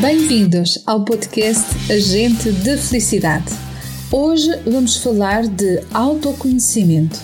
[0.00, 3.46] Bem-vindos ao podcast Agente de Felicidade.
[4.12, 7.18] Hoje vamos falar de autoconhecimento.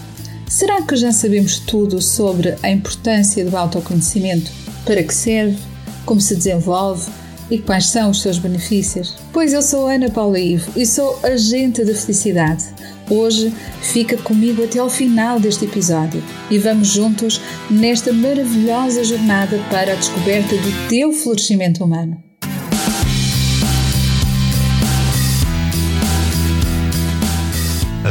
[0.49, 4.51] Será que já sabemos tudo sobre a importância do autoconhecimento?
[4.87, 5.59] Para que serve?
[6.07, 7.11] Como se desenvolve?
[7.51, 9.19] E quais são os seus benefícios?
[9.35, 12.65] Pois eu sou Ana Paula Ivo e sou agente de felicidade.
[13.11, 13.53] Hoje
[13.83, 17.39] fica comigo até ao final deste episódio e vamos juntos
[17.71, 22.32] nesta maravilhosa jornada para a descoberta do teu florescimento humano.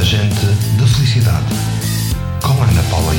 [0.02, 0.34] Agente
[0.80, 1.46] de Felicidade,
[2.42, 3.14] com Ana Paula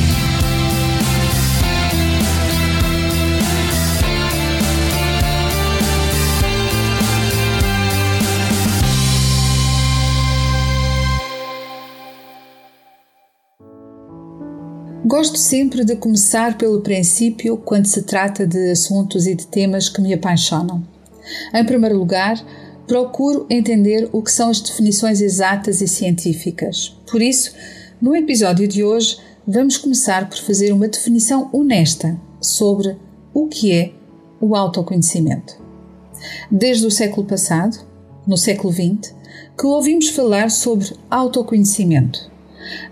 [15.07, 20.01] Gosto sempre de começar pelo princípio quando se trata de assuntos e de temas que
[20.03, 20.83] me apaixonam.
[21.55, 22.45] Em primeiro lugar,
[22.93, 26.95] procuro entender o que são as definições exatas e científicas.
[27.11, 27.55] Por isso,
[27.99, 29.17] no episódio de hoje,
[29.49, 32.95] vamos começar por fazer uma definição honesta sobre
[33.33, 33.95] o que é
[34.39, 35.59] o autoconhecimento.
[36.51, 37.79] Desde o século passado,
[38.27, 39.15] no século XX,
[39.59, 42.31] que ouvimos falar sobre autoconhecimento.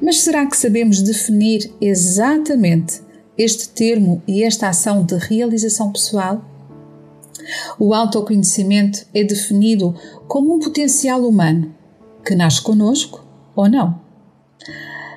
[0.00, 3.02] Mas será que sabemos definir exatamente
[3.36, 6.42] este termo e esta ação de realização pessoal?
[7.78, 9.94] O autoconhecimento é definido
[10.28, 11.74] como um potencial humano
[12.24, 14.00] que nasce conosco ou não.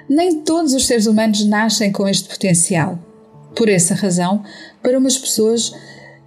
[0.09, 3.00] Nem todos os seres humanos nascem com este potencial.
[3.56, 4.44] Por essa razão,
[4.81, 5.73] para umas pessoas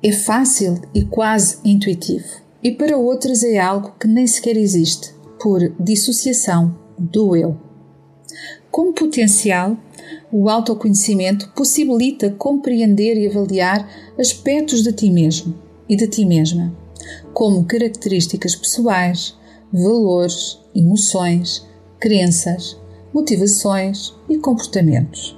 [0.03, 2.29] é fácil e quase intuitivo,
[2.62, 7.57] e para outras é algo que nem sequer existe, por dissociação do eu.
[8.71, 9.77] Como potencial,
[10.31, 16.75] o autoconhecimento possibilita compreender e avaliar aspectos de ti mesmo e de ti mesma,
[17.33, 19.37] como características pessoais,
[19.72, 21.66] valores, emoções,
[22.00, 22.78] crenças,
[23.12, 25.37] motivações e comportamentos.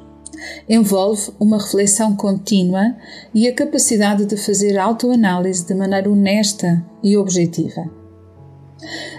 [0.69, 2.97] Envolve uma reflexão contínua
[3.35, 7.91] e a capacidade de fazer autoanálise de maneira honesta e objetiva.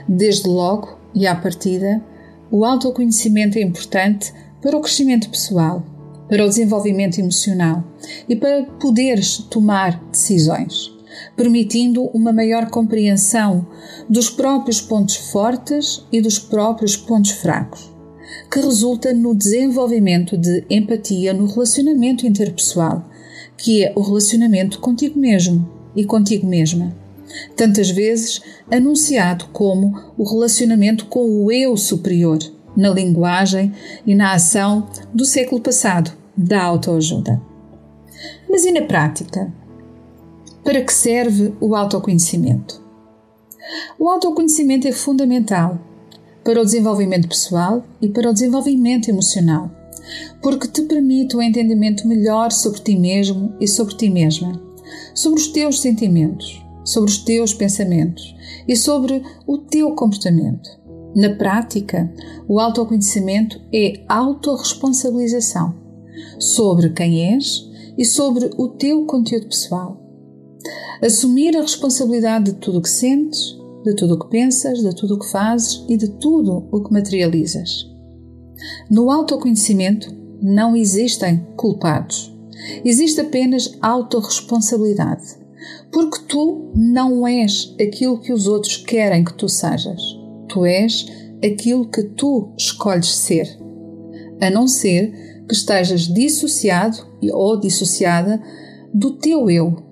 [0.07, 2.01] Desde logo e à partida,
[2.49, 5.83] o autoconhecimento é importante para o crescimento pessoal,
[6.27, 7.83] para o desenvolvimento emocional
[8.27, 10.98] e para poderes tomar decisões
[11.35, 13.67] permitindo uma maior compreensão
[14.09, 17.89] dos próprios pontos fortes e dos próprios pontos fracos,
[18.51, 23.03] que resulta no desenvolvimento de empatia no relacionamento interpessoal,
[23.57, 26.95] que é o relacionamento contigo mesmo e contigo mesma.
[27.55, 28.41] Tantas vezes
[28.71, 32.39] anunciado como o relacionamento com o eu superior,
[32.75, 33.73] na linguagem
[34.05, 37.41] e na ação do século passado, da autoajuda.
[38.49, 39.53] Mas e na prática?
[40.69, 42.79] Para que serve o autoconhecimento?
[43.97, 45.79] O autoconhecimento é fundamental
[46.43, 49.71] para o desenvolvimento pessoal e para o desenvolvimento emocional,
[50.43, 54.61] porque te permite um entendimento melhor sobre ti mesmo e sobre ti mesma,
[55.15, 58.35] sobre os teus sentimentos, sobre os teus pensamentos
[58.67, 60.69] e sobre o teu comportamento.
[61.15, 62.13] Na prática,
[62.47, 65.73] o autoconhecimento é autorresponsabilização
[66.37, 70.08] sobre quem és e sobre o teu conteúdo pessoal.
[71.01, 75.15] Assumir a responsabilidade de tudo o que sentes, de tudo o que pensas, de tudo
[75.15, 77.87] o que fazes e de tudo o que materializas.
[78.89, 82.33] No autoconhecimento não existem culpados.
[82.83, 85.39] Existe apenas autorresponsabilidade.
[85.91, 90.01] Porque tu não és aquilo que os outros querem que tu sejas.
[90.47, 91.05] Tu és
[91.43, 93.57] aquilo que tu escolhes ser.
[94.41, 96.97] A não ser que estejas dissociado
[97.33, 98.41] ou dissociada
[98.93, 99.88] do teu eu,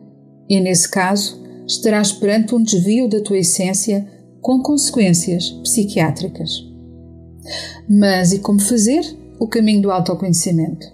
[0.50, 4.08] e, nesse caso, estarás perante um desvio da tua essência
[4.41, 6.66] com consequências psiquiátricas.
[7.90, 9.03] Mas e como fazer
[9.40, 10.88] o caminho do autoconhecimento?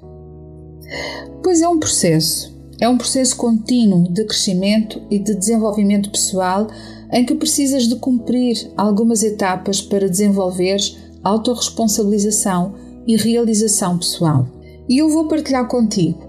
[1.44, 2.54] Pois é um processo.
[2.80, 6.68] É um processo contínuo de crescimento e de desenvolvimento pessoal
[7.12, 12.74] em que precisas de cumprir algumas etapas para desenvolveres autorresponsabilização
[13.08, 14.48] e realização pessoal.
[14.90, 16.23] E eu vou partilhar contigo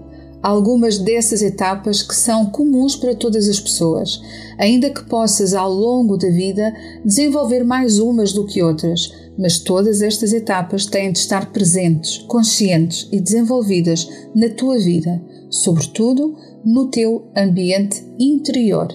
[0.45, 4.21] algumas dessas etapas que são comuns para todas as pessoas,
[4.59, 6.71] ainda que possas ao longo da vida
[7.03, 13.09] desenvolver mais umas do que outras, mas todas estas etapas têm de estar presentes, conscientes
[13.11, 15.19] e desenvolvidas na tua vida,
[15.49, 18.89] sobretudo no teu ambiente interior.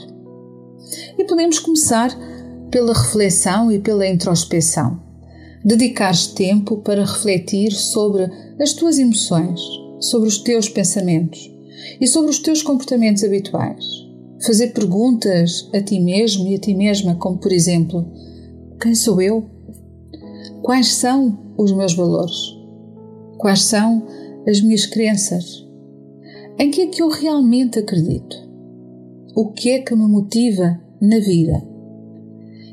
[1.18, 2.16] E podemos começar
[2.70, 5.00] pela reflexão e pela introspeção.
[5.64, 9.60] Dedicar tempo para refletir sobre as tuas emoções,
[10.00, 11.50] sobre os teus pensamentos
[12.00, 13.84] e sobre os teus comportamentos habituais.
[14.44, 18.10] Fazer perguntas a ti mesmo e a ti mesma, como por exemplo:
[18.80, 19.44] quem sou eu?
[20.62, 22.34] Quais são os meus valores?
[23.36, 24.06] Quais são
[24.48, 25.66] as minhas crenças?
[26.58, 28.36] Em que é que eu realmente acredito?
[29.34, 31.62] O que é que me motiva na vida?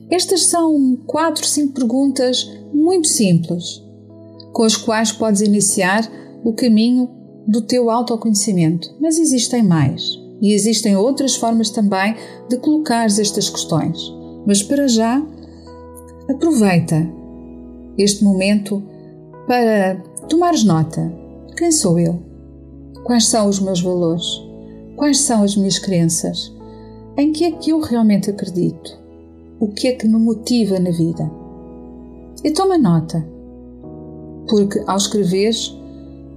[0.10, 3.84] Estas são quatro, cinco perguntas muito simples,
[4.54, 6.10] com as quais podes iniciar
[6.44, 7.10] o caminho
[7.48, 8.94] do teu autoconhecimento.
[9.00, 10.20] Mas existem mais.
[10.42, 12.16] E existem outras formas também
[12.50, 13.98] de colocares estas questões.
[14.46, 15.26] Mas para já,
[16.30, 17.08] aproveita
[17.98, 18.84] este momento
[19.48, 19.96] para
[20.30, 21.12] tomares nota.
[21.56, 22.20] Quem sou eu?
[23.04, 24.26] Quais são os meus valores?
[24.96, 26.54] Quais são as minhas crenças?
[27.18, 28.98] Em que é que eu realmente acredito?
[29.60, 31.32] O que é que me motiva na vida?
[32.44, 33.28] E toma nota,
[34.48, 35.76] porque ao escreveres,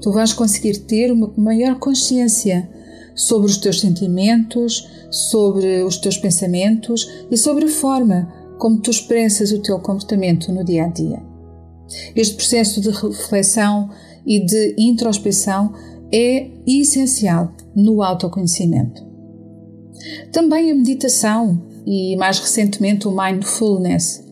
[0.00, 2.68] tu vais conseguir ter uma maior consciência
[3.14, 9.52] sobre os teus sentimentos, sobre os teus pensamentos e sobre a forma como tu expressas
[9.52, 11.22] o teu comportamento no dia a dia.
[12.14, 13.90] Este processo de reflexão
[14.24, 15.72] e de introspeção
[16.12, 19.04] é essencial no autoconhecimento.
[20.32, 24.24] Também a meditação e, mais recentemente, o mindfulness.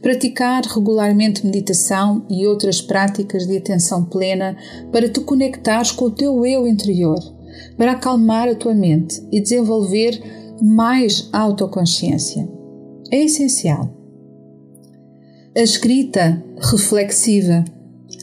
[0.00, 4.56] Praticar regularmente meditação e outras práticas de atenção plena
[4.92, 7.18] para te conectares com o teu eu interior,
[7.76, 10.20] para acalmar a tua mente e desenvolver
[10.60, 12.48] mais autoconsciência.
[13.10, 13.94] É essencial.
[15.56, 17.64] A escrita reflexiva.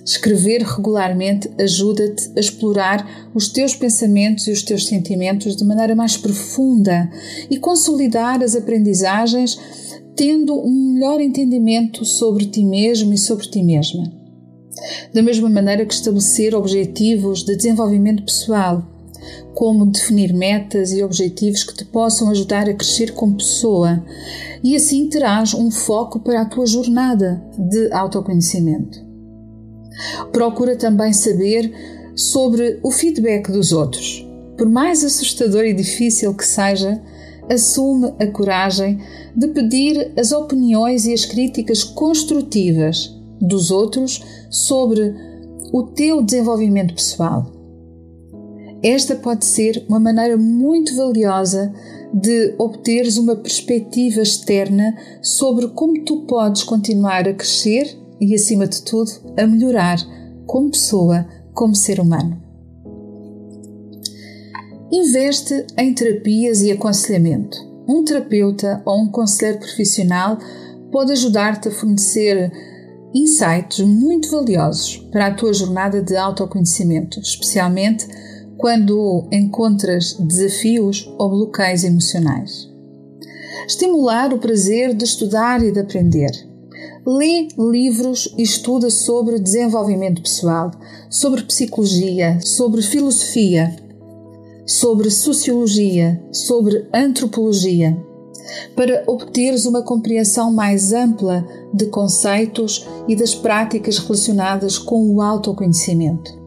[0.03, 6.17] Escrever regularmente ajuda-te a explorar os teus pensamentos e os teus sentimentos de maneira mais
[6.17, 7.09] profunda
[7.49, 9.57] e consolidar as aprendizagens,
[10.15, 14.11] tendo um melhor entendimento sobre ti mesmo e sobre ti mesma.
[15.13, 18.85] Da mesma maneira que estabelecer objetivos de desenvolvimento pessoal,
[19.53, 24.03] como definir metas e objetivos que te possam ajudar a crescer como pessoa,
[24.63, 28.99] e assim terás um foco para a tua jornada de autoconhecimento.
[30.31, 31.71] Procura também saber
[32.15, 34.25] sobre o feedback dos outros.
[34.57, 37.01] Por mais assustador e difícil que seja,
[37.51, 38.99] assume a coragem
[39.35, 45.13] de pedir as opiniões e as críticas construtivas dos outros sobre
[45.73, 47.51] o teu desenvolvimento pessoal.
[48.83, 51.71] Esta pode ser uma maneira muito valiosa
[52.13, 58.81] de obteres uma perspectiva externa sobre como tu podes continuar a crescer e, acima de
[58.81, 59.97] tudo, a melhorar
[60.45, 62.40] como pessoa, como ser humano.
[64.91, 67.57] Investe em terapias e aconselhamento.
[67.87, 70.37] Um terapeuta ou um conselheiro profissional
[70.91, 72.51] pode ajudar-te a fornecer
[73.13, 78.05] insights muito valiosos para a tua jornada de autoconhecimento, especialmente
[78.57, 82.69] quando encontras desafios ou bloqueios emocionais.
[83.65, 86.31] Estimular o prazer de estudar e de aprender.
[87.05, 90.69] Lê livros e estuda sobre desenvolvimento pessoal,
[91.09, 93.75] sobre psicologia, sobre filosofia,
[94.65, 97.97] sobre sociologia, sobre antropologia,
[98.75, 106.39] para obteres uma compreensão mais ampla de conceitos e das práticas relacionadas com o autoconhecimento.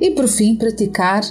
[0.00, 1.22] E por fim, praticar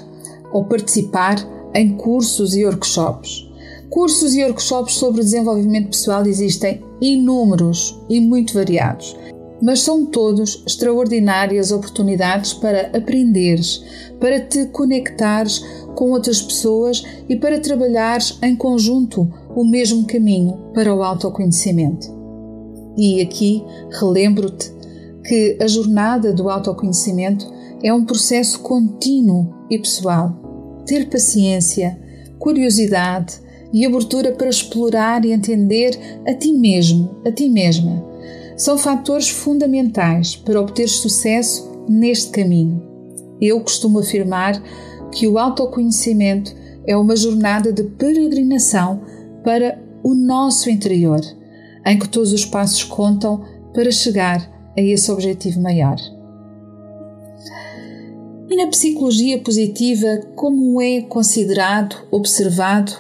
[0.52, 1.38] ou participar
[1.74, 3.50] em cursos e workshops.
[3.90, 9.16] Cursos e workshops sobre desenvolvimento pessoal existem inúmeros e muito variados,
[9.62, 13.84] mas são todos extraordinárias oportunidades para aprenderes,
[14.20, 15.60] para te conectares
[15.96, 22.08] com outras pessoas e para trabalhares em conjunto o mesmo caminho para o autoconhecimento.
[22.98, 23.64] E aqui
[24.00, 24.72] relembro-te
[25.24, 27.46] que a jornada do autoconhecimento
[27.84, 30.82] é um processo contínuo e pessoal.
[30.86, 31.98] Ter paciência,
[32.38, 33.40] curiosidade
[33.72, 38.04] e abertura para explorar e entender a ti mesmo, a ti mesma,
[38.58, 42.82] são fatores fundamentais para obter sucesso neste caminho.
[43.40, 44.62] Eu costumo afirmar
[45.12, 46.56] que o autoconhecimento
[46.86, 49.02] é uma jornada de peregrinação
[49.44, 51.22] para o nosso interior,
[51.86, 53.44] em que todos os passos contam
[53.74, 55.98] para chegar a esse objetivo maior.
[58.50, 62.92] E na psicologia positiva, como é considerado, observado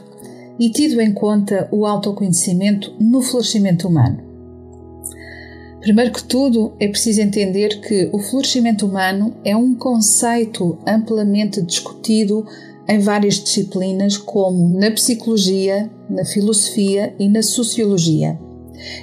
[0.57, 4.30] e tido em conta o autoconhecimento no florescimento humano?
[5.81, 12.45] Primeiro que tudo, é preciso entender que o florescimento humano é um conceito amplamente discutido
[12.87, 18.39] em várias disciplinas, como na psicologia, na filosofia e na sociologia.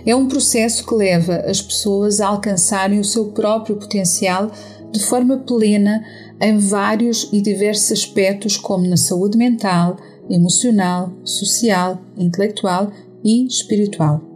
[0.07, 4.51] É um processo que leva as pessoas a alcançarem o seu próprio potencial
[4.93, 6.05] de forma plena
[6.41, 9.97] em vários e diversos aspectos, como na saúde mental,
[10.31, 12.93] emocional, social, intelectual
[13.25, 14.28] e espiritual.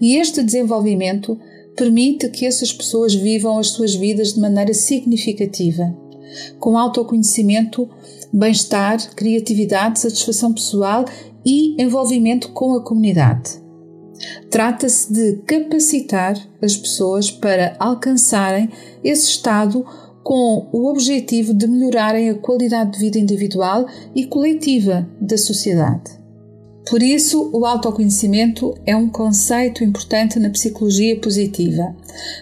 [0.00, 1.38] E este desenvolvimento
[1.76, 5.94] permite que essas pessoas vivam as suas vidas de maneira significativa,
[6.58, 7.88] com autoconhecimento,
[8.32, 11.04] bem-estar, criatividade, satisfação pessoal
[11.44, 13.62] e envolvimento com a comunidade.
[14.50, 18.70] Trata-se de capacitar as pessoas para alcançarem
[19.02, 19.84] esse estado
[20.22, 26.23] com o objetivo de melhorarem a qualidade de vida individual e coletiva da sociedade.
[26.88, 31.96] Por isso, o autoconhecimento é um conceito importante na psicologia positiva,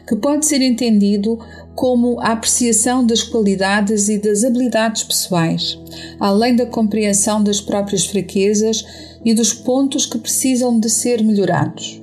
[0.07, 1.39] que pode ser entendido
[1.77, 5.79] como a apreciação das qualidades e das habilidades pessoais,
[6.19, 8.85] além da compreensão das próprias fraquezas
[9.25, 12.03] e dos pontos que precisam de ser melhorados.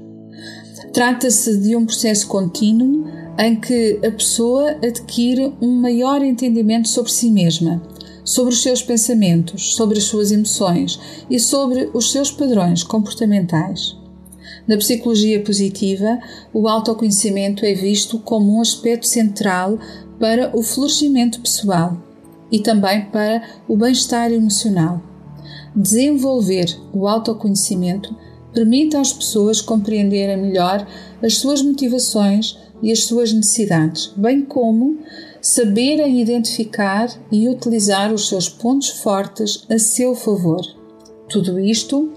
[0.93, 3.05] Trata-se de um processo contínuo
[3.38, 7.81] em que a pessoa adquire um maior entendimento sobre si mesma
[8.29, 13.98] sobre os seus pensamentos, sobre as suas emoções e sobre os seus padrões comportamentais.
[14.67, 16.19] Na psicologia positiva,
[16.53, 19.79] o autoconhecimento é visto como um aspecto central
[20.19, 21.98] para o florescimento pessoal
[22.51, 25.01] e também para o bem-estar emocional.
[25.75, 28.15] Desenvolver o autoconhecimento
[28.53, 30.88] permite às pessoas compreenderem melhor
[31.19, 35.00] as suas motivações e as suas necessidades, bem como
[35.41, 40.62] saberem identificar e utilizar os seus pontos fortes a seu favor.
[41.29, 42.12] Tudo isto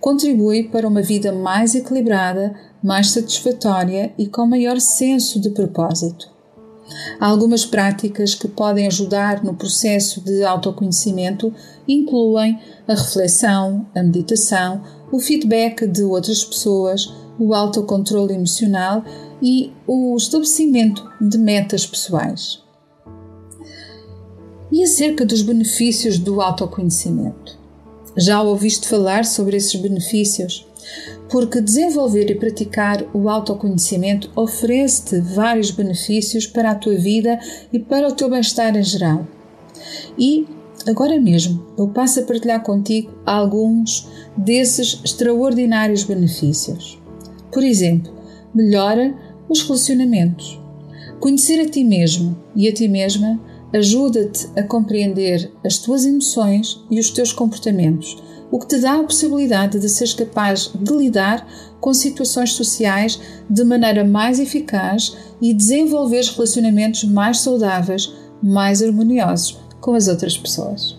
[0.00, 6.30] contribui para uma vida mais equilibrada, mais satisfatória e com maior senso de propósito.
[7.20, 11.52] Algumas práticas que podem ajudar no processo de autoconhecimento
[11.86, 12.58] incluem
[12.88, 19.04] a reflexão, a meditação, o feedback de outras pessoas, o autocontrole emocional
[19.42, 22.62] e o estabelecimento de metas pessoais.
[24.72, 27.58] E acerca dos benefícios do autoconhecimento?
[28.16, 30.66] Já ouviste falar sobre esses benefícios?
[31.28, 37.38] Porque desenvolver e praticar o autoconhecimento oferece-te vários benefícios para a tua vida
[37.72, 39.26] e para o teu bem-estar em geral.
[40.18, 40.46] E
[40.86, 46.98] agora mesmo eu passo a partilhar contigo alguns desses extraordinários benefícios.
[47.52, 48.12] Por exemplo,
[48.54, 49.14] melhora
[49.50, 50.58] os relacionamentos.
[51.18, 53.38] Conhecer a ti mesmo e a ti mesma
[53.72, 58.16] ajuda-te a compreender as tuas emoções e os teus comportamentos,
[58.50, 61.46] o que te dá a possibilidade de seres capaz de lidar
[61.80, 69.94] com situações sociais de maneira mais eficaz e desenvolver relacionamentos mais saudáveis, mais harmoniosos com
[69.94, 70.96] as outras pessoas.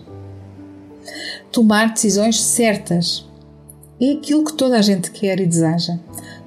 [1.50, 3.26] Tomar decisões certas
[4.00, 5.98] é aquilo que toda a gente quer e deseja.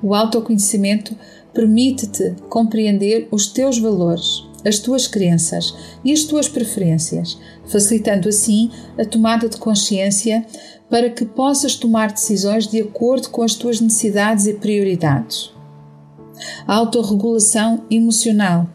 [0.02, 1.16] O autoconhecimento
[1.56, 8.70] permite-te compreender os teus valores, as tuas crenças e as tuas preferências, facilitando assim
[9.00, 10.46] a tomada de consciência
[10.90, 15.52] para que possas tomar decisões de acordo com as tuas necessidades e prioridades.
[16.68, 18.70] A autorregulação emocional.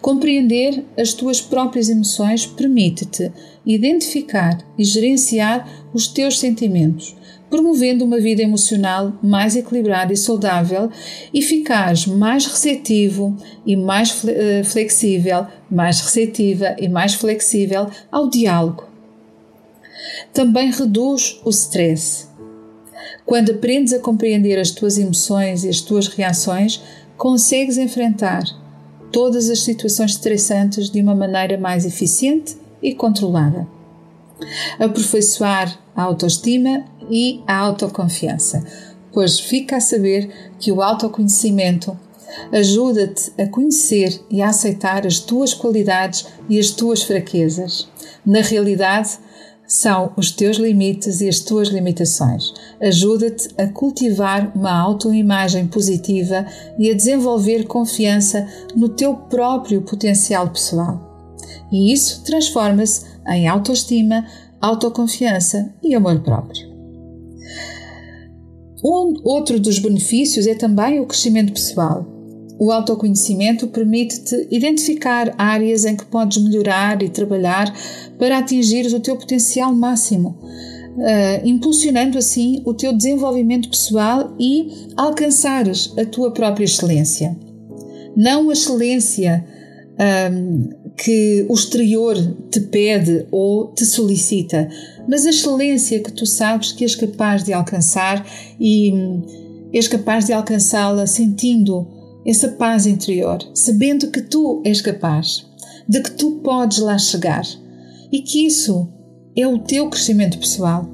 [0.00, 3.30] Compreender as tuas próprias emoções permite-te
[3.64, 7.14] identificar e gerenciar os teus sentimentos,
[7.52, 10.90] promovendo uma vida emocional mais equilibrada e saudável
[11.34, 18.84] e ficas mais receptivo e mais eh, flexível, mais receptiva e mais flexível ao diálogo.
[20.32, 22.26] Também reduz o stress.
[23.26, 26.82] Quando aprendes a compreender as tuas emoções e as tuas reações,
[27.18, 28.44] consegues enfrentar
[29.12, 33.68] todas as situações estressantes de uma maneira mais eficiente e controlada.
[34.78, 38.64] Aperfeiçoar a autoestima e a autoconfiança,
[39.12, 41.96] pois fica a saber que o autoconhecimento
[42.52, 47.88] ajuda-te a conhecer e a aceitar as tuas qualidades e as tuas fraquezas.
[48.24, 49.18] Na realidade,
[49.66, 52.52] são os teus limites e as tuas limitações.
[52.80, 56.46] Ajuda-te a cultivar uma autoimagem positiva
[56.78, 61.36] e a desenvolver confiança no teu próprio potencial pessoal.
[61.70, 64.26] E isso transforma-se em autoestima,
[64.60, 66.71] autoconfiança e amor próprio.
[68.82, 72.06] Um outro dos benefícios é também o crescimento pessoal.
[72.58, 77.72] O autoconhecimento permite-te identificar áreas em que podes melhorar e trabalhar
[78.18, 85.92] para atingir o teu potencial máximo, uh, impulsionando assim o teu desenvolvimento pessoal e alcançares
[85.98, 87.36] a tua própria excelência.
[88.16, 89.44] Não a excelência
[90.30, 92.16] um, que o exterior
[92.50, 94.68] te pede ou te solicita,
[95.08, 98.24] mas a excelência que tu sabes que és capaz de alcançar
[98.60, 99.22] e hum,
[99.72, 101.86] és capaz de alcançá-la sentindo
[102.26, 105.46] essa paz interior, sabendo que tu és capaz,
[105.88, 107.44] de que tu podes lá chegar
[108.12, 108.88] e que isso
[109.36, 110.88] é o teu crescimento pessoal.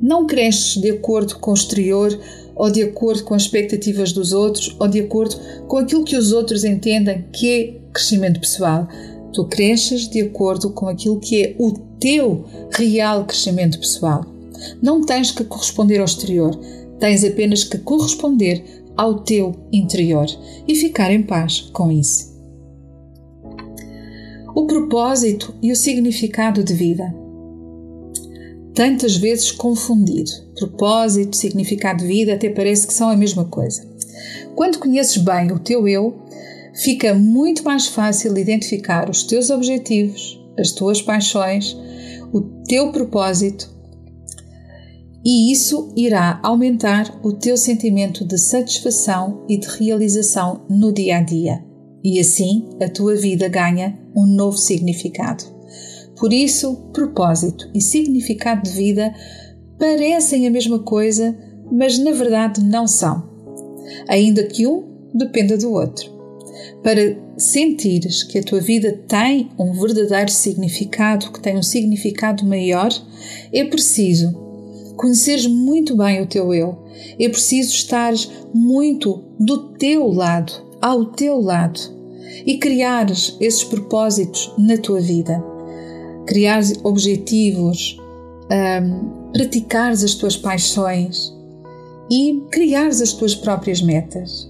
[0.00, 2.18] Não cresces de acordo com o exterior
[2.54, 6.32] ou de acordo com as expectativas dos outros ou de acordo com aquilo que os
[6.32, 8.86] outros entendem que é crescimento pessoal.
[9.32, 14.24] Tu cresces de acordo com aquilo que é o teu real crescimento pessoal.
[14.82, 16.58] Não tens que corresponder ao exterior,
[16.98, 18.64] tens apenas que corresponder
[18.96, 20.26] ao teu interior
[20.66, 22.30] e ficar em paz com isso.
[24.54, 27.14] O propósito e o significado de vida.
[28.74, 30.30] Tantas vezes confundido.
[30.56, 33.86] Propósito, significado de vida, até parece que são a mesma coisa.
[34.54, 36.18] Quando conheces bem o teu eu,
[36.74, 41.76] fica muito mais fácil identificar os teus objetivos, as tuas paixões,
[42.32, 43.80] o teu propósito
[45.24, 51.22] e isso irá aumentar o teu sentimento de satisfação e de realização no dia a
[51.22, 51.62] dia.
[52.02, 55.44] E assim a tua vida ganha um novo significado.
[56.18, 59.14] Por isso, propósito e significado de vida
[59.78, 61.36] parecem a mesma coisa,
[61.70, 63.28] mas na verdade não são.
[64.08, 66.19] Ainda que um dependa do outro.
[66.82, 72.90] Para sentires que a tua vida tem um verdadeiro significado, que tem um significado maior,
[73.52, 74.50] é preciso
[75.00, 76.78] conheceres muito bem o teu eu.
[77.18, 81.80] É preciso estares muito do teu lado, ao teu lado,
[82.44, 85.42] e criares esses propósitos na tua vida.
[86.26, 87.96] Criares objetivos,
[88.50, 91.32] um, praticares as tuas paixões
[92.10, 94.49] e criares as tuas próprias metas.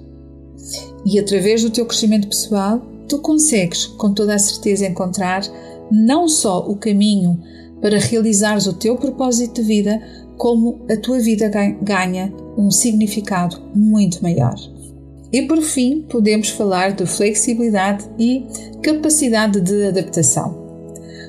[1.05, 5.43] E através do teu crescimento pessoal, tu consegues com toda a certeza encontrar
[5.91, 7.41] não só o caminho
[7.81, 10.01] para realizares o teu propósito de vida,
[10.37, 11.51] como a tua vida
[11.83, 14.55] ganha um significado muito maior.
[15.33, 18.47] E por fim, podemos falar de flexibilidade e
[18.83, 20.59] capacidade de adaptação.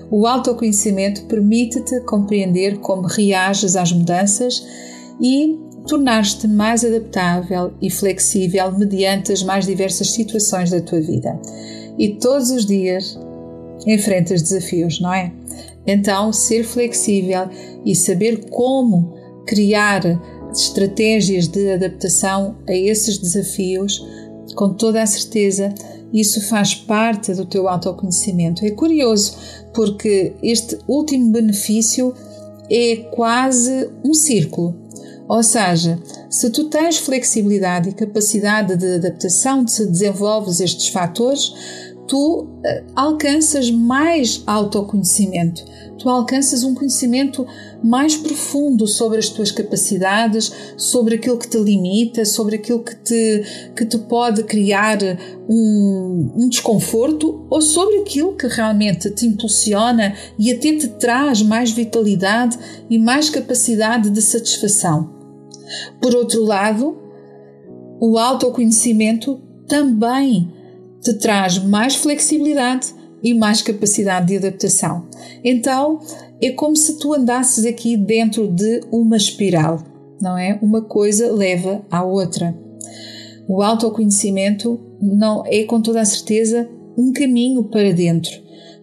[0.10, 4.66] O autoconhecimento permite-te compreender como reages às mudanças
[5.22, 11.40] e tornar-te mais adaptável e flexível mediante as mais diversas situações da tua vida.
[11.98, 13.18] E todos os dias
[13.86, 15.32] enfrentas desafios, não é?
[15.86, 17.50] Então, ser flexível
[17.86, 19.16] e saber como
[19.46, 20.02] criar
[20.52, 24.06] estratégias de adaptação a esses desafios,
[24.56, 25.74] com toda a certeza,
[26.14, 28.66] isso faz parte do teu autoconhecimento.
[28.66, 29.38] É curioso
[29.74, 32.14] porque este último benefício
[32.70, 34.76] é quase um círculo.
[35.32, 35.98] Ou seja,
[36.30, 41.54] se tu tens flexibilidade e capacidade de adaptação, se desenvolves estes fatores,
[42.06, 45.64] tu eh, alcanças mais autoconhecimento,
[45.98, 47.48] tu alcanças um conhecimento
[47.82, 53.72] mais profundo sobre as tuas capacidades, sobre aquilo que te limita, sobre aquilo que te,
[53.74, 54.98] que te pode criar
[55.48, 61.72] um, um desconforto ou sobre aquilo que realmente te impulsiona e até te traz mais
[61.72, 65.21] vitalidade e mais capacidade de satisfação.
[66.02, 66.98] Por outro lado,
[68.00, 70.52] o autoconhecimento também
[71.02, 75.08] te traz mais flexibilidade e mais capacidade de adaptação.
[75.44, 76.00] Então,
[76.42, 79.84] é como se tu andasses aqui dentro de uma espiral,
[80.20, 80.58] não é?
[80.62, 82.56] Uma coisa leva à outra.
[83.48, 88.41] O autoconhecimento não é com toda a certeza um caminho para dentro.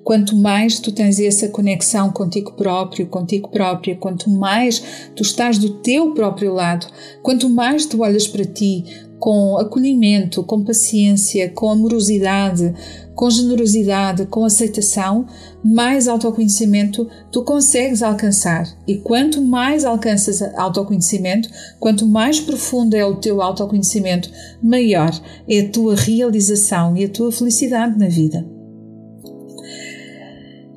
[0.08, 4.82] Quanto mais tu tens essa conexão contigo próprio, contigo própria, quanto mais
[5.14, 6.86] tu estás do teu próprio lado,
[7.22, 8.84] quanto mais tu olhas para ti,
[9.18, 12.72] com acolhimento, com paciência, com amorosidade,
[13.14, 15.26] com generosidade, com aceitação,
[15.62, 18.66] mais autoconhecimento tu consegues alcançar.
[18.86, 24.30] E quanto mais alcanças autoconhecimento, quanto mais profundo é o teu autoconhecimento,
[24.62, 25.10] maior
[25.46, 28.56] é a tua realização e a tua felicidade na vida.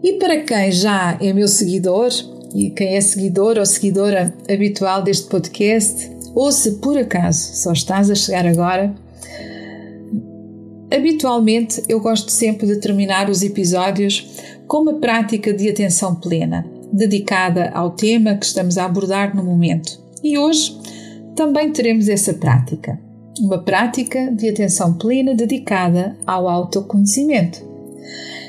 [0.04, 2.10] E para quem já é meu seguidor,
[2.56, 8.10] e quem é seguidor ou seguidora habitual deste podcast, ou se por acaso só estás
[8.10, 8.94] a chegar agora,
[10.92, 14.28] habitualmente eu gosto sempre de terminar os episódios
[14.68, 20.02] com uma prática de atenção plena, dedicada ao tema que estamos a abordar no momento.
[20.24, 20.78] E hoje
[21.36, 23.00] também teremos essa prática.
[23.40, 27.71] Uma prática de atenção plena dedicada ao autoconhecimento.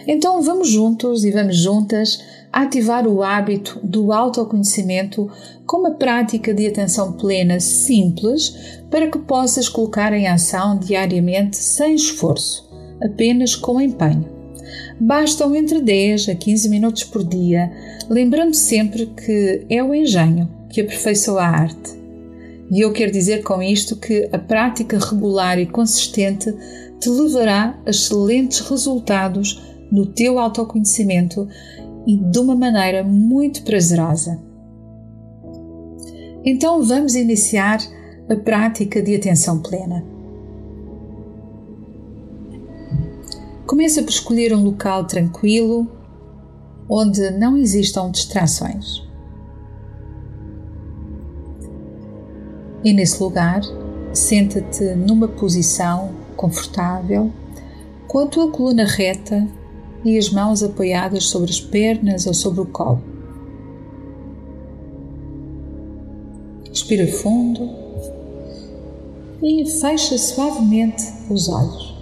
[0.07, 2.21] Então vamos juntos e vamos juntas
[2.53, 5.31] ativar o hábito do autoconhecimento
[5.67, 11.95] com uma prática de atenção plena simples para que possas colocar em ação diariamente sem
[11.95, 12.69] esforço,
[13.03, 14.29] apenas com empenho.
[15.01, 17.73] Bastam entre 10 a 15 minutos por dia,
[18.09, 22.03] lembrando sempre que é o engenho que aperfeiçoa a arte.
[22.71, 26.55] E eu quero dizer com isto que a prática regular e consistente
[26.99, 29.61] te levará a excelentes resultados
[29.93, 31.47] no teu autoconhecimento
[32.07, 34.43] e de uma maneira muito prazerosa.
[36.45, 37.79] Então vamos iniciar
[38.29, 40.03] a prática de atenção plena.
[43.67, 45.87] Começa por escolher um local tranquilo
[46.89, 49.03] onde não existam distrações.
[52.85, 53.61] E nesse lugar,
[54.13, 57.33] senta-te numa posição confortável,
[58.09, 59.47] com a tua coluna reta
[60.05, 63.03] e as mãos apoiadas sobre as pernas ou sobre o colo.
[66.69, 67.69] Respira fundo
[69.43, 71.93] e fecha suavemente os olhos.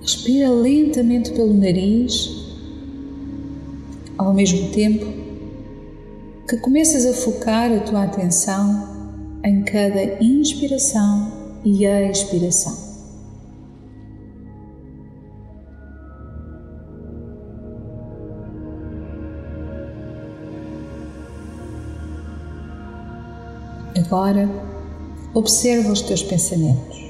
[0.00, 2.30] Respira lentamente pelo nariz,
[4.18, 5.06] ao mesmo tempo
[6.48, 8.94] que começas a focar a tua atenção
[9.44, 11.32] em cada inspiração
[11.64, 12.83] e expiração.
[24.06, 24.48] Agora,
[25.32, 27.02] observa os teus pensamentos.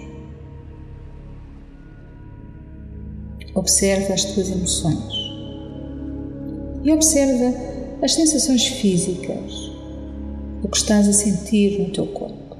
[3.52, 5.12] Observa as tuas emoções.
[6.85, 7.52] E observa
[8.00, 9.72] as sensações físicas,
[10.62, 12.57] o que estás a sentir no teu corpo.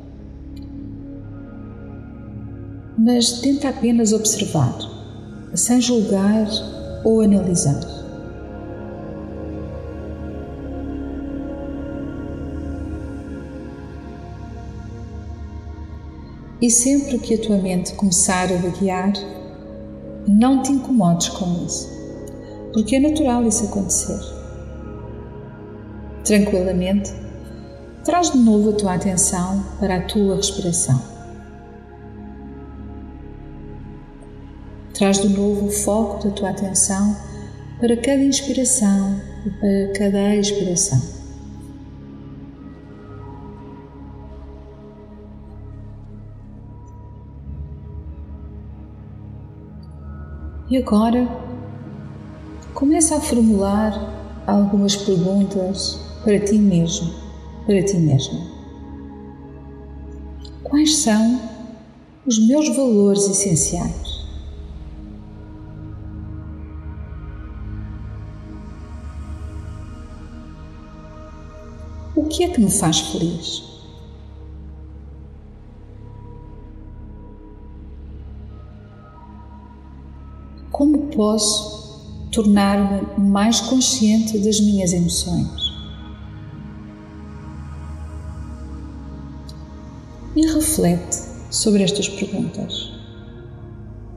[2.99, 4.77] Mas tenta apenas observar,
[5.55, 6.49] sem julgar
[7.05, 7.94] ou analisar.
[16.65, 19.13] E sempre que a tua mente começar a vaguear,
[20.27, 21.91] não te incomodes com isso,
[22.73, 24.19] porque é natural isso acontecer.
[26.25, 27.13] Tranquilamente,
[28.03, 30.99] traz de novo a tua atenção para a tua respiração.
[34.95, 37.15] Traz de novo o foco da tua atenção
[37.79, 41.14] para cada inspiração e para cada expiração.
[50.75, 51.29] E agora
[52.75, 57.15] começa a formular algumas perguntas para ti mesmo,
[57.65, 58.41] para ti mesma.
[60.65, 61.41] Quais são
[62.27, 64.27] os meus valores essenciais?
[72.17, 73.74] O que é que me faz feliz?
[80.75, 82.01] Como posso
[82.33, 85.49] tornar-me mais consciente das minhas emoções?
[90.35, 91.17] E reflete
[91.49, 92.91] sobre estas perguntas,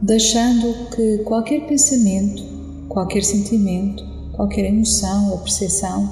[0.02, 2.42] deixando que qualquer pensamento,
[2.90, 6.10] qualquer sentimento, qualquer emoção ou percepção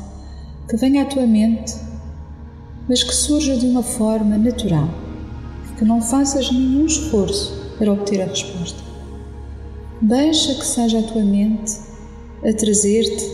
[0.69, 1.73] que venha à tua mente,
[2.87, 4.89] mas que surja de uma forma natural,
[5.75, 8.84] que não faças nenhum esforço para obter a resposta.
[10.01, 11.71] Deixa que seja a tua mente
[12.43, 13.31] a trazer-te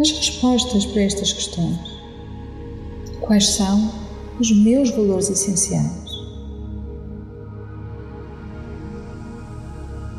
[0.00, 1.78] as respostas para estas questões.
[3.20, 3.92] Quais são
[4.40, 6.08] os meus valores essenciais?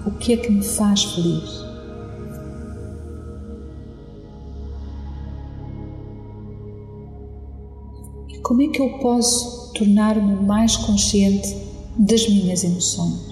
[0.06, 1.50] O que é que me faz feliz?
[8.30, 11.58] E como é que eu posso tornar-me mais consciente
[11.98, 13.29] das minhas emoções?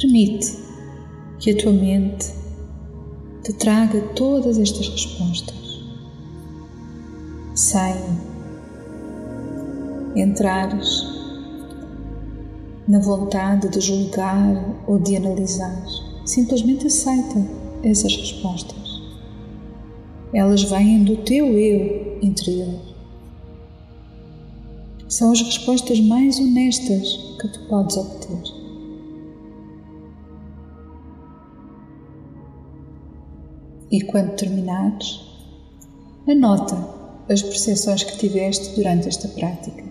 [0.00, 0.58] Permite
[1.38, 2.30] que a tua mente
[3.42, 5.56] te traga todas estas respostas
[7.54, 7.94] sem
[10.14, 11.06] entrares
[12.86, 15.82] na vontade de julgar ou de analisar.
[16.26, 17.42] Simplesmente aceita
[17.82, 19.00] essas respostas.
[20.34, 22.80] Elas vêm do teu eu interior.
[25.08, 28.55] São as respostas mais honestas que tu podes obter.
[33.90, 35.20] E quando terminares,
[36.28, 36.76] anota
[37.28, 39.84] as percepções que tiveste durante esta prática.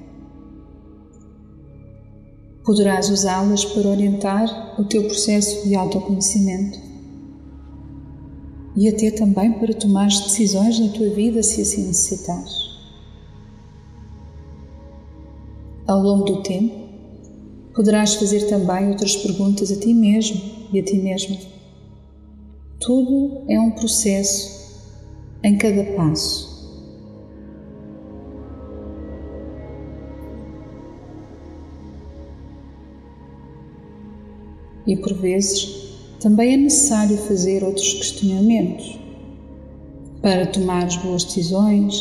[2.64, 6.80] Poderás usá-las para orientar o teu processo de autoconhecimento
[8.76, 12.66] e até também para tomar decisões na tua vida se assim necessitares.
[15.88, 16.74] Ao longo do tempo,
[17.74, 20.42] poderás fazer também outras perguntas a ti mesmo
[20.74, 21.55] e a ti mesma
[22.80, 24.56] tudo é um processo
[25.44, 26.56] em cada passo.
[34.88, 39.00] E por vezes também é necessário fazer outros questionamentos
[40.22, 41.96] para tomar boas decisões,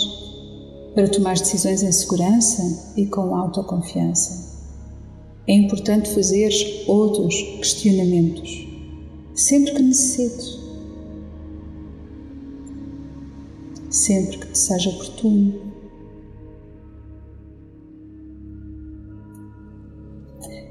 [0.95, 4.45] para tomar decisões em segurança e com autoconfiança.
[5.47, 6.51] É importante fazer
[6.87, 8.65] outros questionamentos
[9.35, 10.59] sempre que necessites,
[13.95, 15.73] sempre que te seja oportuno.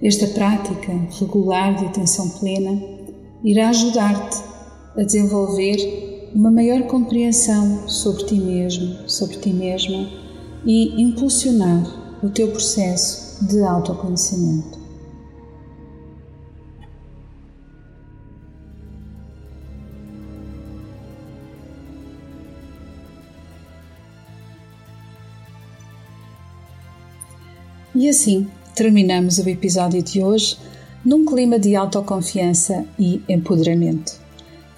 [0.01, 2.81] Esta prática regular de atenção plena
[3.43, 4.43] irá ajudar-te
[4.97, 10.09] a desenvolver uma maior compreensão sobre ti mesmo, sobre ti mesma
[10.65, 14.82] e impulsionar o teu processo de autoconhecimento.
[27.95, 30.57] E assim terminamos o episódio de hoje
[31.05, 34.13] num clima de autoconfiança e empoderamento.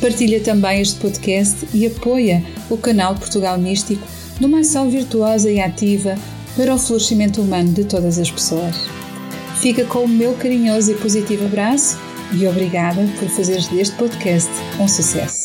[0.00, 4.02] Partilha também este podcast e apoia o canal Portugal Místico
[4.40, 6.16] numa ação virtuosa e ativa
[6.56, 8.76] para o florescimento humano de todas as pessoas.
[9.60, 11.98] Fica com o meu carinhoso e positivo abraço
[12.32, 15.41] e obrigada por fazeres deste podcast um sucesso.